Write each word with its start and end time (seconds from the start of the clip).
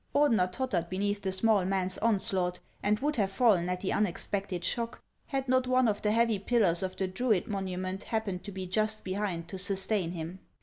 Ordener 0.15 0.51
tottered 0.51 0.89
beneath 0.89 1.21
the 1.21 1.31
small 1.31 1.63
man's 1.63 1.99
onslaught, 1.99 2.57
and 2.81 2.97
would 3.01 3.17
have 3.17 3.31
fallen 3.31 3.69
at 3.69 3.81
the 3.81 3.93
unexpected 3.93 4.65
shock, 4.65 4.99
had 5.27 5.47
not 5.47 5.67
one 5.67 5.87
of 5.87 6.01
the 6.01 6.11
heavy 6.11 6.39
pillars 6.39 6.81
of 6.81 6.97
the 6.97 7.07
Druid 7.07 7.47
monument 7.47 8.05
happened 8.05 8.43
to 8.45 8.51
be 8.51 8.65
just 8.65 9.03
behind 9.03 9.47
to 9.49 9.59
sustain 9.59 10.13
him. 10.13 10.39